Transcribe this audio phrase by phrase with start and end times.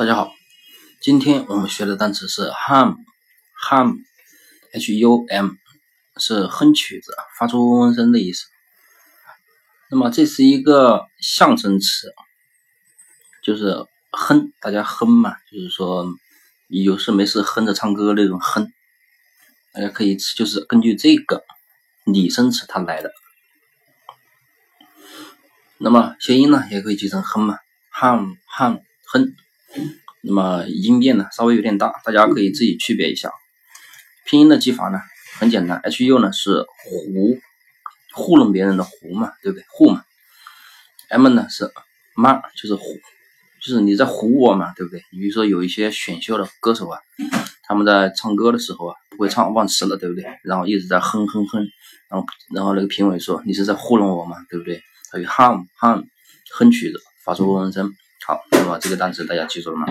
[0.00, 0.32] 大家好，
[1.02, 3.98] 今天我们学的单词是 hum，hum，h
[4.94, 5.50] u m，
[6.16, 8.46] 是哼曲子、发出嗡嗡声的意思。
[9.90, 12.14] 那么这是一个象声词，
[13.44, 16.06] 就是哼，大家哼嘛，就是说
[16.68, 18.72] 有事没事哼着唱歌那种哼。
[19.74, 21.44] 大家可以就是根据这个
[22.06, 23.12] 拟声词它来的。
[25.76, 27.58] 那么谐音呢，也可以记成哼嘛
[27.92, 29.36] ，hum，hum，哼。
[30.22, 33.30] 那么音变呢稍微有点大，大家可以自己区别一下。
[34.26, 35.00] 拼音的记法呢
[35.38, 37.38] 很简单，H U 呢是糊，
[38.12, 39.64] 糊弄别人的糊嘛，对不对？
[39.70, 40.04] 糊嘛。
[41.08, 41.70] M 呢是
[42.14, 42.82] 妈，就是糊，
[43.60, 45.02] 就是你在唬我嘛，对不对？
[45.10, 47.00] 比如说有一些选秀的歌手啊，
[47.64, 50.24] 他们在唱歌的时候啊不会唱忘词了，对不对？
[50.44, 51.66] 然后一直在哼哼哼，
[52.08, 54.82] 然后然后那个评委说你是在糊弄我嘛，对不对？
[55.10, 56.04] 他就 hum hum
[56.52, 57.92] 哼曲子发出嗡嗡声。
[58.30, 59.86] 好，那么这个单词大家记住了吗？